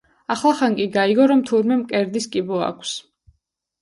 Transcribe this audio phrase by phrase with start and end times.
[0.35, 2.95] ახლახან კი გაიგო, რომ თურმე მკერდის კიბო აქვს.